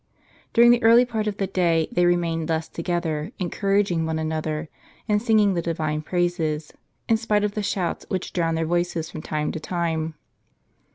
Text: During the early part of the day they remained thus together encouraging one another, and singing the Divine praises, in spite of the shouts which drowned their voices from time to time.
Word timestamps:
During 0.53 0.71
the 0.71 0.81
early 0.81 1.05
part 1.05 1.27
of 1.27 1.37
the 1.37 1.45
day 1.45 1.87
they 1.91 2.07
remained 2.07 2.47
thus 2.47 2.67
together 2.67 3.31
encouraging 3.37 4.03
one 4.07 4.17
another, 4.17 4.67
and 5.07 5.21
singing 5.21 5.53
the 5.53 5.61
Divine 5.61 6.01
praises, 6.01 6.73
in 7.07 7.17
spite 7.17 7.43
of 7.43 7.51
the 7.51 7.61
shouts 7.61 8.07
which 8.09 8.33
drowned 8.33 8.57
their 8.57 8.65
voices 8.65 9.11
from 9.11 9.21
time 9.21 9.51
to 9.51 9.59
time. 9.59 10.15